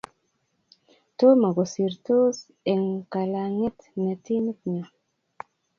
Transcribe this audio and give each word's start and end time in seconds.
tomo 1.17 1.47
kosirtos 1.57 2.37
eng' 2.71 2.95
kalang'et 3.13 3.77
ni 4.03 4.13
timit 4.25 4.59
nyo 4.73 4.85